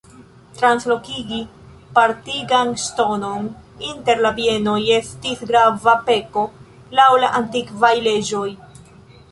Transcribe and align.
Translokigi 0.59 1.41
partigan 1.97 2.73
ŝtonon 2.85 3.45
inter 3.91 4.25
la 4.27 4.33
bienoj 4.41 4.79
estis 4.97 5.45
grava 5.53 5.97
peko 6.11 6.49
laŭ 7.01 7.09
la 7.25 7.33
antikvaj 7.43 7.95
leĝoj. 8.11 8.47